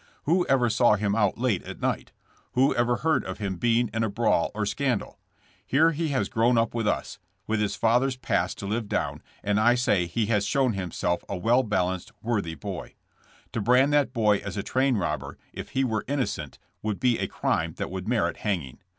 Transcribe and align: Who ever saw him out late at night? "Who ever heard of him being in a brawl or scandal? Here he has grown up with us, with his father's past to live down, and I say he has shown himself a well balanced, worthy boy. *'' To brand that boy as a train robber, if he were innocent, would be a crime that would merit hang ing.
Who 0.23 0.47
ever 0.47 0.67
saw 0.67 0.95
him 0.95 1.13
out 1.13 1.37
late 1.37 1.61
at 1.61 1.79
night? 1.79 2.11
"Who 2.53 2.73
ever 2.73 2.95
heard 2.95 3.23
of 3.23 3.37
him 3.37 3.57
being 3.57 3.91
in 3.93 4.03
a 4.03 4.09
brawl 4.09 4.49
or 4.55 4.65
scandal? 4.65 5.19
Here 5.63 5.91
he 5.91 6.07
has 6.07 6.27
grown 6.27 6.57
up 6.57 6.73
with 6.73 6.87
us, 6.87 7.19
with 7.45 7.59
his 7.59 7.75
father's 7.75 8.15
past 8.17 8.57
to 8.57 8.65
live 8.65 8.89
down, 8.89 9.21
and 9.43 9.59
I 9.59 9.75
say 9.75 10.07
he 10.07 10.25
has 10.25 10.43
shown 10.43 10.73
himself 10.73 11.23
a 11.29 11.37
well 11.37 11.61
balanced, 11.61 12.13
worthy 12.19 12.55
boy. 12.55 12.95
*'' 13.11 13.21
To 13.53 13.61
brand 13.61 13.93
that 13.93 14.11
boy 14.11 14.37
as 14.37 14.57
a 14.57 14.63
train 14.63 14.97
robber, 14.97 15.37
if 15.53 15.69
he 15.69 15.83
were 15.83 16.03
innocent, 16.07 16.57
would 16.81 16.99
be 16.99 17.19
a 17.19 17.27
crime 17.27 17.75
that 17.77 17.91
would 17.91 18.07
merit 18.07 18.37
hang 18.37 18.63
ing. 18.63 18.77